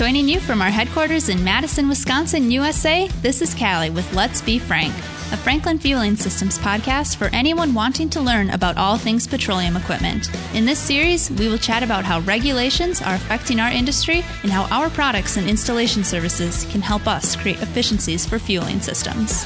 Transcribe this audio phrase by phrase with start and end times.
[0.00, 4.58] Joining you from our headquarters in Madison, Wisconsin, USA, this is Callie with Let's Be
[4.58, 9.76] Frank, a Franklin Fueling Systems podcast for anyone wanting to learn about all things petroleum
[9.76, 10.30] equipment.
[10.54, 14.64] In this series, we will chat about how regulations are affecting our industry and how
[14.74, 19.44] our products and installation services can help us create efficiencies for fueling systems.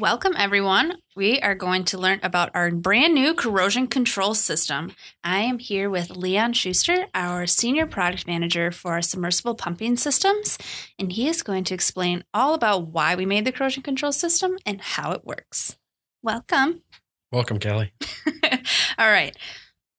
[0.00, 0.96] Welcome, everyone.
[1.14, 4.92] We are going to learn about our brand new corrosion control system.
[5.22, 10.56] I am here with Leon Schuster, our senior product manager for our submersible pumping systems,
[10.98, 14.56] and he is going to explain all about why we made the corrosion control system
[14.64, 15.76] and how it works.
[16.22, 16.80] Welcome.
[17.30, 17.92] Welcome, Kelly.
[18.98, 19.36] all right.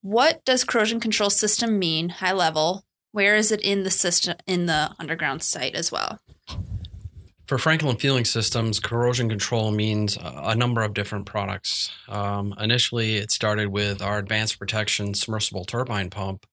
[0.02, 2.86] What does corrosion control system mean, high level?
[3.12, 6.18] Where is it in the system in the underground site as well?
[7.48, 11.92] For Franklin Fueling Systems, corrosion control means a number of different products.
[12.08, 16.46] Um, initially, it started with our advanced protection submersible turbine pump,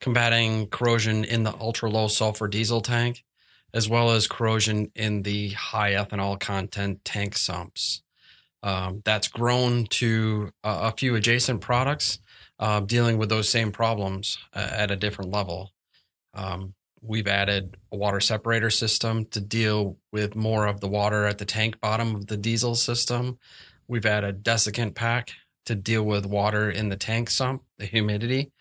[0.00, 3.24] combating corrosion in the ultra low sulfur diesel tank,
[3.72, 8.02] as well as corrosion in the high ethanol content tank sumps.
[8.62, 12.18] Um, that's grown to a, a few adjacent products
[12.58, 15.72] uh, dealing with those same problems uh, at a different level.
[16.34, 16.74] Um,
[17.06, 21.44] we've added a water separator system to deal with more of the water at the
[21.44, 23.38] tank bottom of the diesel system.
[23.86, 25.32] We've added a desiccant pack
[25.66, 28.52] to deal with water in the tank sump, the humidity.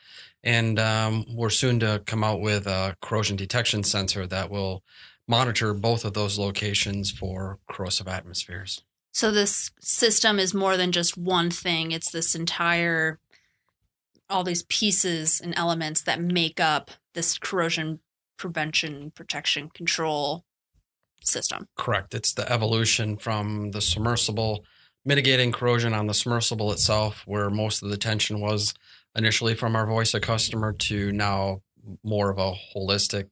[0.44, 4.84] And um, we're soon to come out with a corrosion detection sensor that will
[5.28, 8.84] monitor both of those locations for corrosive atmospheres.
[9.14, 11.92] So this system is more than just one thing.
[11.92, 13.20] It's this entire
[14.30, 18.00] all these pieces and elements that make up this corrosion
[18.44, 20.44] prevention, protection, control
[21.22, 21.66] system.
[21.78, 22.14] Correct.
[22.14, 24.66] It's the evolution from the submersible,
[25.06, 28.74] mitigating corrosion on the submersible itself, where most of the tension was
[29.16, 31.62] initially from our voice of customer to now
[32.04, 33.30] more of a holistic,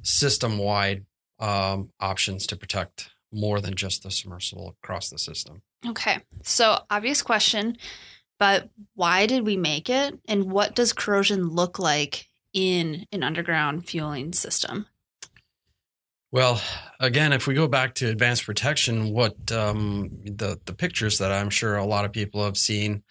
[0.00, 1.04] system wide
[1.38, 5.60] um, options to protect more than just the submersible across the system.
[5.86, 6.20] Okay.
[6.44, 7.76] So, obvious question,
[8.38, 10.18] but why did we make it?
[10.26, 14.86] And what does corrosion look like in an underground fueling system?
[16.32, 16.60] Well,
[16.98, 21.50] again, if we go back to advanced protection, what um, the the pictures that I'm
[21.50, 23.04] sure a lot of people have seen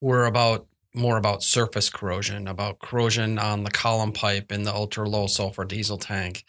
[0.00, 5.08] were about more about surface corrosion, about corrosion on the column pipe in the ultra
[5.08, 6.44] low sulfur diesel tank,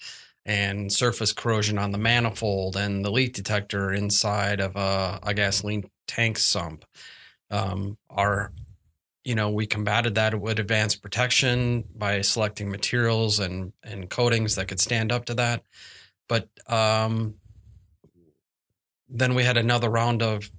[0.45, 5.89] and surface corrosion on the manifold and the leak detector inside of a, a gasoline
[6.07, 6.83] tank sump.
[7.51, 8.51] Um, our
[9.24, 14.68] you know, we combated that with advanced protection by selecting materials and and coatings that
[14.68, 15.63] could stand up to that.
[16.28, 17.35] But um,
[19.09, 20.50] then we had another round of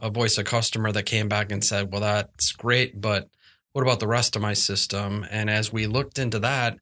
[0.00, 3.28] a voice of customer that came back and said, "Well, that's great, but
[3.72, 6.78] what about the rest of my system?" And as we looked into that,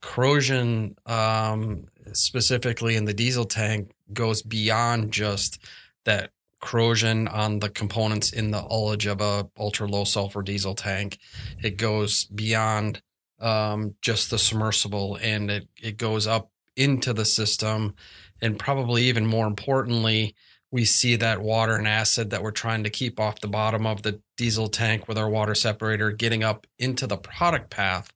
[0.00, 5.58] corrosion, um, specifically in the diesel tank, goes beyond just
[6.04, 6.33] that
[6.64, 11.18] corrosion on the components in the ullage of a ultra low sulfur diesel tank.
[11.62, 13.02] It goes beyond
[13.38, 17.94] um, just the submersible and it, it goes up into the system.
[18.40, 20.34] And probably even more importantly,
[20.70, 24.02] we see that water and acid that we're trying to keep off the bottom of
[24.02, 28.12] the diesel tank with our water separator getting up into the product path.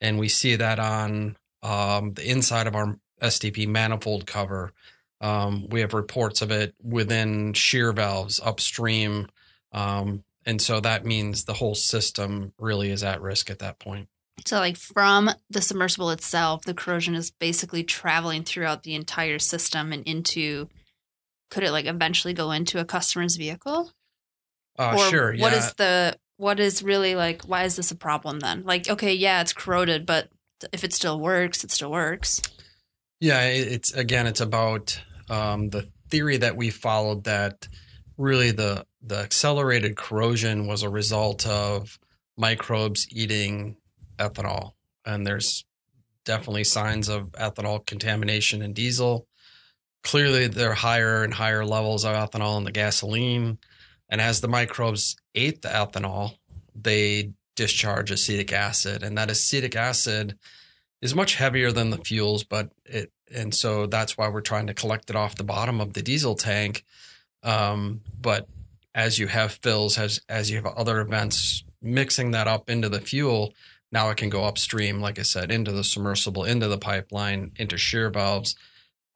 [0.00, 4.72] And we see that on um, the inside of our STP manifold cover
[5.24, 9.28] um, we have reports of it within shear valves upstream.
[9.72, 14.08] Um, and so that means the whole system really is at risk at that point.
[14.44, 19.92] So, like from the submersible itself, the corrosion is basically traveling throughout the entire system
[19.92, 20.68] and into.
[21.50, 23.92] Could it like eventually go into a customer's vehicle?
[24.78, 25.30] Uh, or sure.
[25.36, 25.58] What yeah.
[25.58, 27.44] is the what is really like?
[27.44, 28.64] Why is this a problem then?
[28.64, 30.28] Like, okay, yeah, it's corroded, but
[30.72, 32.42] if it still works, it still works.
[33.20, 37.68] Yeah, it's again, it's about um, the theory that we followed that
[38.16, 41.98] really the the accelerated corrosion was a result of
[42.36, 43.76] microbes eating
[44.18, 44.72] ethanol,
[45.04, 45.64] and there's
[46.24, 49.26] definitely signs of ethanol contamination in diesel.
[50.02, 53.58] Clearly, there are higher and higher levels of ethanol in the gasoline,
[54.08, 56.36] and as the microbes ate the ethanol,
[56.74, 60.38] they discharge acetic acid, and that acetic acid
[61.00, 64.74] is much heavier than the fuels, but it and so that's why we're trying to
[64.74, 66.84] collect it off the bottom of the diesel tank.
[67.42, 68.48] Um, but
[68.94, 73.00] as you have fills, as as you have other events mixing that up into the
[73.00, 73.52] fuel,
[73.92, 77.76] now it can go upstream, like I said, into the submersible, into the pipeline, into
[77.76, 78.56] shear valves,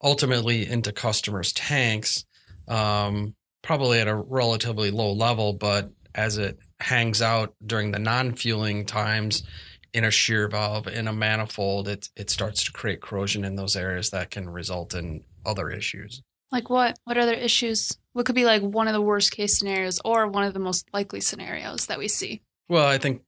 [0.03, 2.25] ultimately into customers' tanks,
[2.69, 8.87] um, probably at a relatively low level, but as it hangs out during the non-fueling
[8.87, 9.43] times,
[9.93, 13.77] in a shear valve, in a manifold, it it starts to create corrosion in those
[13.77, 16.23] areas that can result in other issues.
[16.51, 16.99] Like what?
[17.05, 17.97] What other issues?
[18.13, 20.89] What could be like one of the worst case scenarios or one of the most
[20.93, 22.43] likely scenarios that we see?
[22.69, 23.23] Well, I think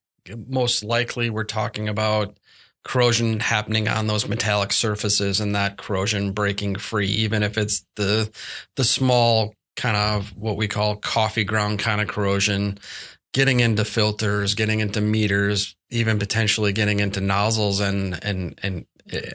[0.49, 2.39] most likely we're talking about
[2.85, 8.31] corrosion happening on those metallic surfaces and that corrosion breaking free, even if it's the
[8.77, 12.79] the small kind of what we call coffee ground kind of corrosion,
[13.33, 18.87] getting into filters, getting into meters, even potentially getting into nozzles and and and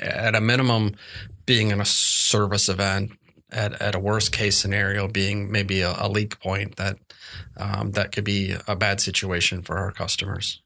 [0.02, 0.96] at a minimum
[1.46, 3.12] being in a service event
[3.52, 6.98] at, at a worst case scenario being maybe a, a leak point that
[7.58, 10.62] um, that could be a bad situation for our customers.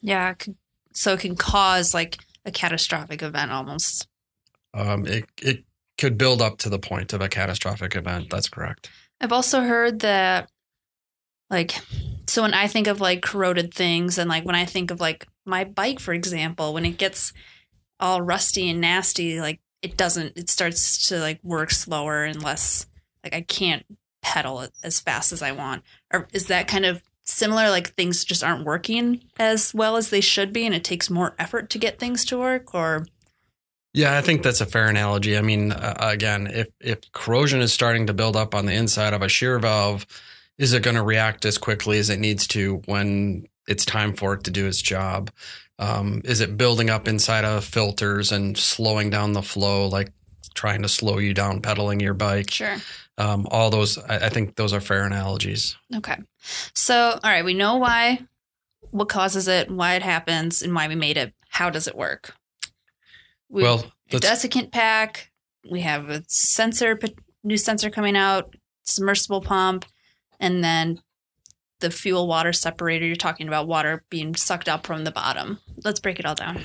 [0.00, 0.56] Yeah, it could,
[0.92, 4.08] so it can cause like a catastrophic event almost.
[4.72, 5.64] Um, it it
[5.96, 8.28] could build up to the point of a catastrophic event.
[8.30, 8.90] That's correct.
[9.20, 10.50] I've also heard that,
[11.48, 11.74] like,
[12.26, 15.26] so when I think of like corroded things, and like when I think of like
[15.44, 17.32] my bike, for example, when it gets
[18.00, 22.86] all rusty and nasty, like it doesn't, it starts to like work slower and less,
[23.22, 23.84] like I can't
[24.22, 25.82] pedal as fast as I want.
[26.12, 30.20] Or is that kind of similar like things just aren't working as well as they
[30.20, 33.06] should be and it takes more effort to get things to work or
[33.94, 37.72] yeah i think that's a fair analogy i mean uh, again if if corrosion is
[37.72, 40.06] starting to build up on the inside of a shear valve
[40.58, 44.34] is it going to react as quickly as it needs to when it's time for
[44.34, 45.30] it to do its job?
[45.78, 50.12] Um, is it building up inside of filters and slowing down the flow like
[50.54, 52.50] trying to slow you down pedaling your bike?
[52.50, 52.76] Sure.
[53.18, 55.76] Um, all those I, I think those are fair analogies.
[55.94, 56.16] Okay.
[56.74, 58.20] So all right we know why
[58.90, 61.34] what causes it why it happens and why we made it.
[61.48, 62.34] How does it work?
[63.48, 65.32] We, well a desiccant pack
[65.68, 66.98] we have a sensor
[67.42, 68.54] new sensor coming out
[68.84, 69.86] submersible pump
[70.40, 71.00] and then
[71.80, 76.00] the fuel water separator you're talking about water being sucked up from the bottom let's
[76.00, 76.60] break it all down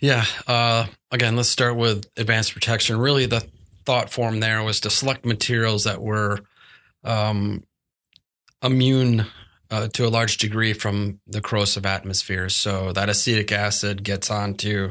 [0.00, 3.46] yeah uh, again let's start with advanced protection really the
[3.84, 6.38] thought form there was to select materials that were
[7.04, 7.62] um,
[8.62, 9.24] immune
[9.70, 12.48] uh, to a large degree from the corrosive atmosphere.
[12.48, 14.90] So that acetic acid gets onto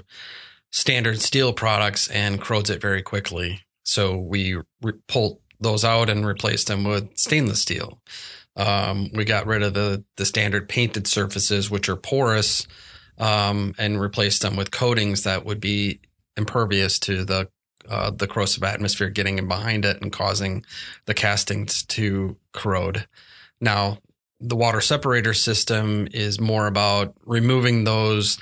[0.72, 3.62] standard steel products and corrodes it very quickly.
[3.84, 8.00] So we re- pulled those out and replaced them with stainless steel.
[8.56, 12.68] Um, we got rid of the the standard painted surfaces, which are porous,
[13.18, 16.00] um, and replaced them with coatings that would be
[16.36, 17.50] impervious to the
[17.88, 20.66] uh, the corrosive atmosphere getting in behind it and causing
[21.06, 23.08] the castings to corrode.
[23.62, 24.00] Now,
[24.40, 28.38] the water separator system is more about removing those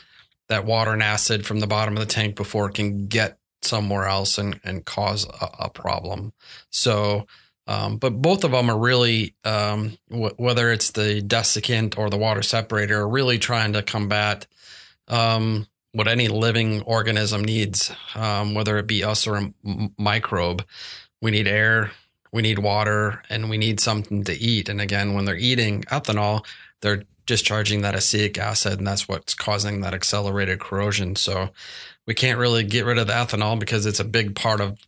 [0.50, 4.06] that water and acid from the bottom of the tank before it can get somewhere
[4.06, 6.34] else and, and cause a, a problem.
[6.70, 7.28] So,
[7.68, 12.18] um, but both of them are really, um, w- whether it's the desiccant or the
[12.18, 14.46] water separator, are really trying to combat
[15.08, 20.64] um, what any living organism needs, um, whether it be us or a m- microbe.
[21.22, 21.92] We need air,
[22.32, 24.70] we need water, and we need something to eat.
[24.70, 26.46] And again, when they're eating ethanol,
[26.82, 31.16] they're discharging that acetic acid, and that's what's causing that accelerated corrosion.
[31.16, 31.50] So
[32.06, 34.80] we can't really get rid of the ethanol because it's a big part of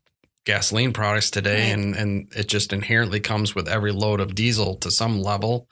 [0.46, 1.80] gasoline products today, right.
[1.80, 5.68] and and it just inherently comes with every load of diesel to some level.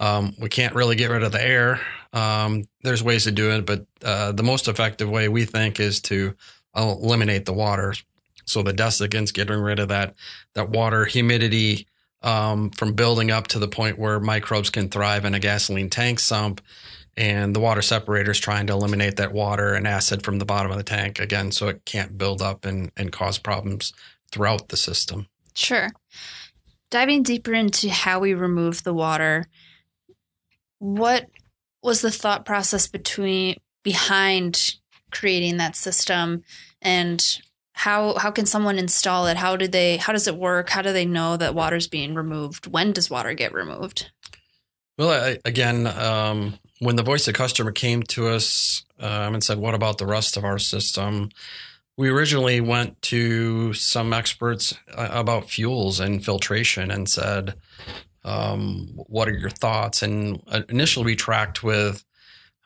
[0.00, 1.80] Um, we can't really get rid of the air.
[2.12, 6.00] Um, there's ways to do it, but uh, the most effective way we think is
[6.02, 6.34] to
[6.76, 7.94] eliminate the water.
[8.44, 10.14] So the desiccants, getting rid of that
[10.54, 11.86] that water humidity
[12.22, 16.20] um, from building up to the point where microbes can thrive in a gasoline tank
[16.20, 16.60] sump,
[17.16, 20.70] and the water separator is trying to eliminate that water and acid from the bottom
[20.70, 23.92] of the tank again, so it can't build up and and cause problems
[24.30, 25.26] throughout the system.
[25.54, 25.90] Sure.
[26.90, 29.46] Diving deeper into how we remove the water,
[30.78, 31.28] what
[31.82, 34.76] was the thought process between behind
[35.10, 36.42] creating that system
[36.80, 37.40] and
[37.72, 39.36] how how can someone install it?
[39.36, 40.70] How do they how does it work?
[40.70, 42.66] How do they know that water's being removed?
[42.66, 44.10] When does water get removed?
[44.98, 49.58] Well I, again um, when the voice of customer came to us um, and said
[49.58, 51.30] what about the rest of our system?
[51.96, 57.54] We originally went to some experts uh, about fuels and filtration and said
[58.24, 60.02] um, what are your thoughts?
[60.02, 62.04] And uh, initially we tracked with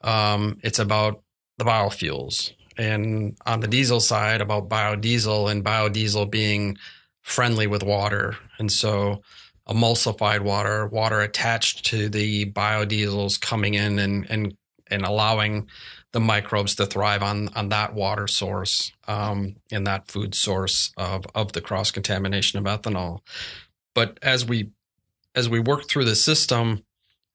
[0.03, 1.23] um, it's about
[1.59, 2.53] the biofuels.
[2.79, 6.77] And on the diesel side, about biodiesel and biodiesel being
[7.23, 8.37] friendly with water.
[8.59, 9.23] And so
[9.69, 14.57] emulsified water, water attached to the biodiesels coming in and, and,
[14.89, 15.69] and allowing
[16.13, 21.27] the microbes to thrive on, on that water source um, and that food source of,
[21.35, 23.21] of the cross contamination of ethanol.
[23.95, 24.71] But as we
[25.37, 26.83] as we work through the system,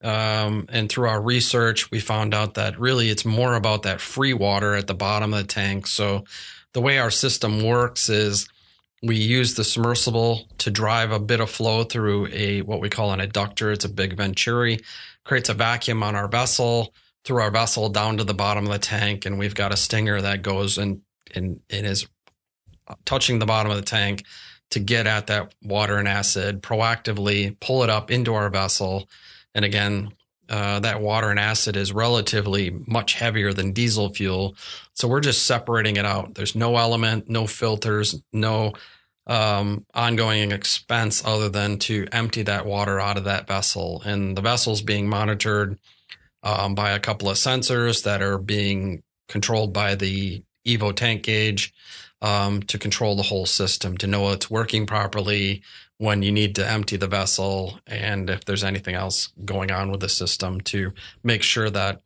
[0.03, 4.33] Um, and through our research, we found out that really it's more about that free
[4.33, 5.87] water at the bottom of the tank.
[5.87, 6.25] So
[6.73, 8.47] the way our system works is
[9.03, 13.11] we use the submersible to drive a bit of flow through a what we call
[13.11, 13.71] an eductor.
[13.71, 14.79] It's a big venturi,
[15.23, 16.93] creates a vacuum on our vessel
[17.23, 20.21] through our vessel down to the bottom of the tank, and we've got a stinger
[20.21, 21.01] that goes and
[21.33, 22.07] and, and is
[23.05, 24.25] touching the bottom of the tank
[24.71, 29.07] to get at that water and acid, proactively pull it up into our vessel.
[29.53, 30.13] And again,
[30.49, 34.55] uh, that water and acid is relatively much heavier than diesel fuel.
[34.93, 36.35] So we're just separating it out.
[36.35, 38.73] There's no element, no filters, no
[39.27, 44.01] um, ongoing expense other than to empty that water out of that vessel.
[44.03, 45.79] And the vessel's being monitored
[46.43, 51.73] um, by a couple of sensors that are being controlled by the Evo tank gauge
[52.21, 55.63] um, to control the whole system, to know it's working properly
[55.97, 59.99] when you need to empty the vessel, and if there's anything else going on with
[59.99, 60.91] the system to
[61.23, 62.01] make sure that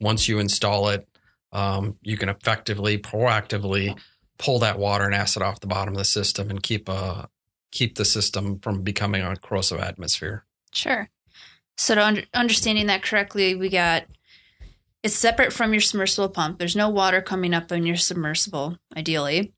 [0.00, 1.08] once you install it,
[1.52, 3.98] um, you can effectively, proactively
[4.38, 7.24] pull that water and acid off the bottom of the system and keep uh,
[7.70, 10.44] keep the system from becoming a corrosive atmosphere.
[10.72, 11.08] Sure.
[11.78, 14.04] So to un- understanding that correctly, we got
[15.02, 16.58] it's separate from your submersible pump.
[16.58, 19.54] There's no water coming up in your submersible, ideally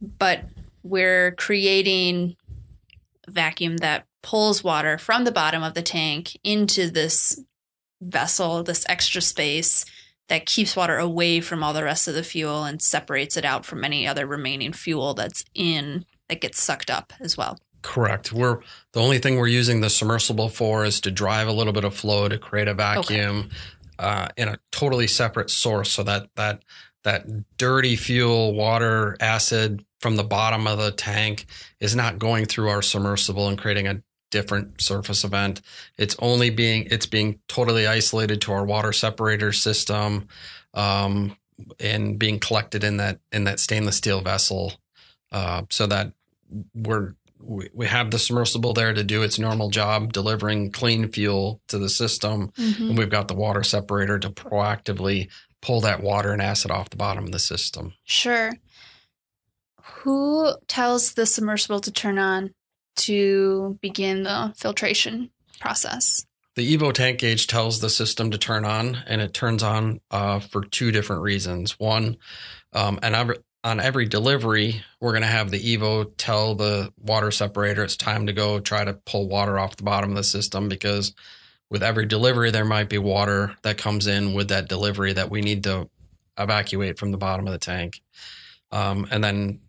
[0.00, 0.44] but
[0.82, 2.36] we're creating
[3.26, 7.40] a vacuum that pulls water from the bottom of the tank into this
[8.00, 9.84] vessel, this extra space
[10.28, 13.66] that keeps water away from all the rest of the fuel and separates it out
[13.66, 17.58] from any other remaining fuel that's in that gets sucked up as well.
[17.82, 18.32] Correct.
[18.32, 18.60] We're
[18.92, 21.94] the only thing we're using the submersible for is to drive a little bit of
[21.94, 23.56] flow to create a vacuum okay.
[23.98, 26.62] uh, in a totally separate source, so that that
[27.04, 27.26] that
[27.56, 31.46] dirty fuel, water, acid from the bottom of the tank
[31.78, 35.60] is not going through our submersible and creating a different surface event.
[35.98, 40.28] It's only being it's being totally isolated to our water separator system,
[40.74, 41.36] um,
[41.78, 44.74] and being collected in that in that stainless steel vessel,
[45.32, 46.12] uh, so that
[46.74, 51.60] we're we, we have the submersible there to do its normal job, delivering clean fuel
[51.68, 52.90] to the system, mm-hmm.
[52.90, 55.28] and we've got the water separator to proactively
[55.62, 57.94] pull that water and acid off the bottom of the system.
[58.04, 58.52] Sure.
[59.82, 62.52] Who tells the submersible to turn on
[62.96, 66.26] to begin the filtration process?
[66.56, 70.40] The Evo tank gauge tells the system to turn on, and it turns on uh,
[70.40, 71.78] for two different reasons.
[71.78, 72.16] One,
[72.72, 77.84] um, and on every delivery, we're going to have the Evo tell the water separator
[77.84, 81.14] it's time to go try to pull water off the bottom of the system because
[81.70, 85.40] with every delivery, there might be water that comes in with that delivery that we
[85.40, 85.88] need to
[86.36, 88.02] evacuate from the bottom of the tank.
[88.72, 89.60] Um, and then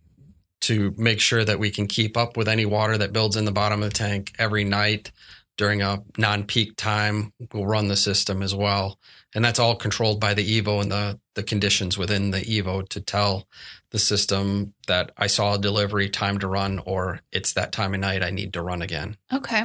[0.62, 3.52] to make sure that we can keep up with any water that builds in the
[3.52, 5.12] bottom of the tank every night
[5.58, 8.98] during a non-peak time, we'll run the system as well.
[9.36, 13.00] And that's all controlled by the Evo and the, the conditions within the Evo to
[13.00, 13.48] tell
[13.92, 18.00] the system that I saw a delivery time to run or it's that time of
[18.00, 19.18] night I need to run again.
[19.32, 19.64] Okay.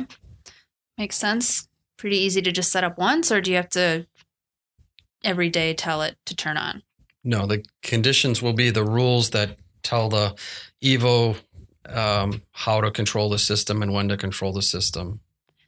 [0.99, 4.07] Makes sense pretty easy to just set up once, or do you have to
[5.25, 6.83] every day tell it to turn on?
[7.25, 10.35] No, the conditions will be the rules that tell the
[10.83, 11.37] Evo
[11.89, 15.21] um, how to control the system and when to control the system.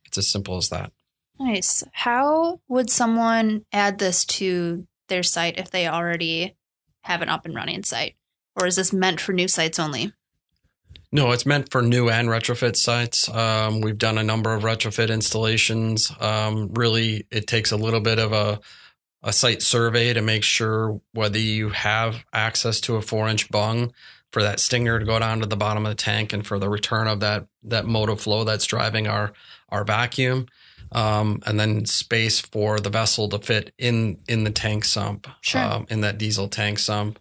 [0.04, 0.92] It's as simple as that.
[1.38, 1.84] Nice.
[1.92, 6.56] How would someone add this to their site if they already
[7.02, 8.16] have an up and running site?
[8.56, 10.12] Or is this meant for new sites only?
[11.10, 13.28] No, it's meant for new and retrofit sites.
[13.30, 16.12] Um, we've done a number of retrofit installations.
[16.20, 18.60] Um, really, it takes a little bit of a,
[19.22, 23.92] a site survey to make sure whether you have access to a four inch bung
[24.32, 26.68] for that stinger to go down to the bottom of the tank and for the
[26.68, 29.32] return of that that of flow that's driving our
[29.70, 30.46] our vacuum.
[30.90, 35.60] Um, and then space for the vessel to fit in in the tank sump, sure.
[35.60, 37.18] um, in that diesel tank sump,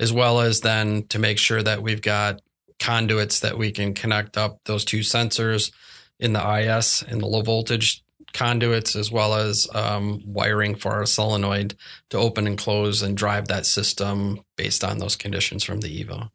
[0.00, 2.40] as well as then to make sure that we've got
[2.78, 5.72] conduits that we can connect up those two sensors
[6.18, 8.02] in the IS and the low voltage
[8.32, 11.76] conduits, as well as um, wiring for our solenoid
[12.10, 16.30] to open and close and drive that system based on those conditions from the Evo.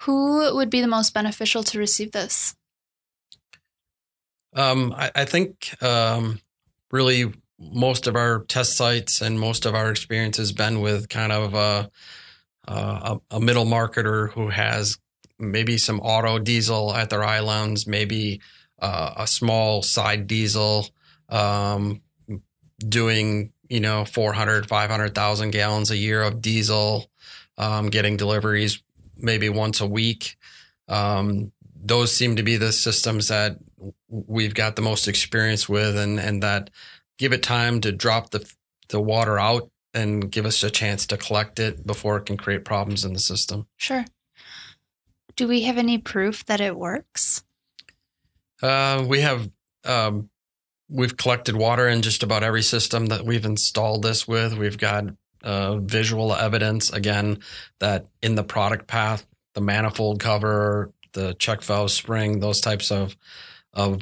[0.00, 2.54] Who would be the most beneficial to receive this?
[4.54, 6.40] Um, I, I, think um,
[6.90, 11.32] really most of our test sites and most of our experience has been with kind
[11.32, 11.90] of a,
[12.66, 14.98] a, a middle marketer who has
[15.42, 18.40] maybe some auto diesel at their islands, maybe
[18.78, 20.88] uh, a small side diesel
[21.28, 22.00] um,
[22.78, 27.10] doing, you know, 400, 500,000 gallons a year of diesel,
[27.58, 28.82] um, getting deliveries
[29.16, 30.36] maybe once a week.
[30.88, 33.58] Um, those seem to be the systems that
[34.08, 36.70] we've got the most experience with and, and that
[37.18, 38.48] give it time to drop the
[38.88, 42.64] the water out and give us a chance to collect it before it can create
[42.64, 43.66] problems in the system.
[43.76, 44.04] Sure.
[45.42, 47.42] Do we have any proof that it works?
[48.62, 49.50] Uh, we have
[49.84, 50.30] um,
[50.88, 54.56] we've collected water in just about every system that we've installed this with.
[54.56, 55.06] We've got
[55.42, 57.40] uh, visual evidence again
[57.80, 63.16] that in the product path, the manifold cover, the check valve spring, those types of
[63.72, 64.00] of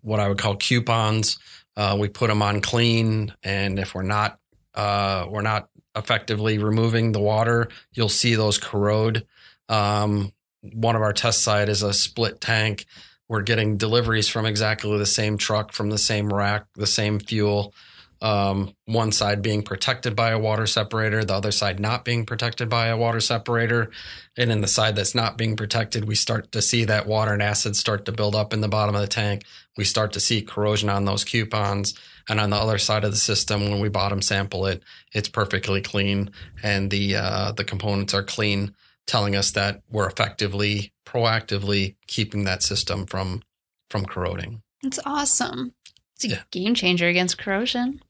[0.00, 1.38] what I would call coupons.
[1.76, 4.38] Uh, we put them on clean, and if we're not
[4.72, 9.26] uh, we're not effectively removing the water, you'll see those corrode.
[9.68, 12.86] Um, one of our test site is a split tank.
[13.28, 17.74] We're getting deliveries from exactly the same truck, from the same rack, the same fuel.
[18.20, 22.68] Um, one side being protected by a water separator, the other side not being protected
[22.68, 23.90] by a water separator.
[24.36, 27.42] And in the side that's not being protected, we start to see that water and
[27.42, 29.44] acid start to build up in the bottom of the tank.
[29.76, 31.94] We start to see corrosion on those coupons.
[32.28, 35.80] And on the other side of the system, when we bottom sample it, it's perfectly
[35.80, 36.30] clean
[36.62, 38.74] and the uh, the components are clean,
[39.08, 43.42] telling us that we're effectively, proactively keeping that system from
[43.90, 44.62] from corroding.
[44.84, 45.74] It's awesome.
[46.14, 46.42] It's a Yeah.
[46.52, 48.00] game changer against corrosion.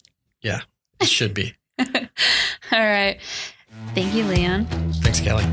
[0.42, 0.60] Yeah,
[1.00, 1.54] it should be.
[1.78, 1.86] All
[2.72, 3.18] right.
[3.94, 4.66] Thank you, Leon.
[5.02, 5.44] Thanks, Kelly.